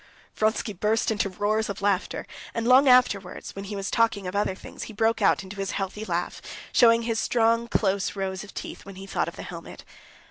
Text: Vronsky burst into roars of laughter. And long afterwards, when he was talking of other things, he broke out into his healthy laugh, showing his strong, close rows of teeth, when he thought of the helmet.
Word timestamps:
Vronsky 0.33 0.73
burst 0.73 1.11
into 1.11 1.29
roars 1.29 1.69
of 1.69 1.79
laughter. 1.79 2.25
And 2.55 2.67
long 2.67 2.87
afterwards, 2.87 3.55
when 3.55 3.65
he 3.65 3.75
was 3.75 3.91
talking 3.91 4.25
of 4.25 4.35
other 4.35 4.55
things, 4.55 4.85
he 4.89 4.93
broke 4.93 5.21
out 5.21 5.43
into 5.43 5.57
his 5.57 5.73
healthy 5.77 6.05
laugh, 6.05 6.41
showing 6.71 7.03
his 7.03 7.19
strong, 7.19 7.67
close 7.67 8.15
rows 8.15 8.43
of 8.43 8.51
teeth, 8.51 8.83
when 8.83 8.95
he 8.95 9.05
thought 9.05 9.27
of 9.27 9.35
the 9.35 9.43
helmet. 9.43 9.85